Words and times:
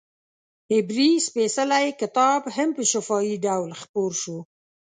عبري 0.73 1.09
سپېڅلی 1.27 1.87
کتاب 2.01 2.41
هم 2.55 2.69
په 2.77 2.83
شفاهي 2.91 3.35
ډول 3.45 3.71
خپور 3.81 4.11
شو. 4.21 4.37